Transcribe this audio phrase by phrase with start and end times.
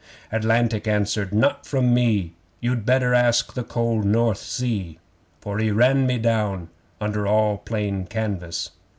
[0.31, 2.33] Atlantic answered: 'Not from me!
[2.59, 4.97] You'd better ask the cold North Sea,
[5.41, 8.71] For he ran me down under all plain canvas.